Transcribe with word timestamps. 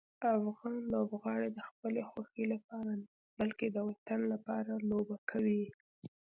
افغان 0.37 0.75
لوبغاړي 0.93 1.49
د 1.53 1.59
خپلې 1.69 2.01
خوښۍ 2.09 2.45
لپاره 2.53 2.91
نه، 3.01 3.07
بلکې 3.39 3.67
د 3.69 3.77
وطن 3.89 4.19
لپاره 4.33 4.71
لوبه 4.89 5.17
کوي. 5.29 5.65